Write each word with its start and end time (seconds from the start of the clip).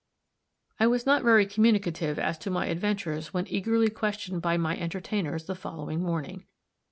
I 0.79 0.87
was 0.87 1.05
not 1.05 1.21
very 1.21 1.45
communicative 1.45 2.17
as 2.17 2.39
to 2.39 2.49
my 2.49 2.65
adventures 2.65 3.35
when 3.35 3.45
eagerly 3.47 3.91
questioned 3.91 4.41
by 4.41 4.57
my 4.57 4.75
entertainers 4.75 5.45
the 5.45 5.53
following 5.53 6.01
morning. 6.01 6.47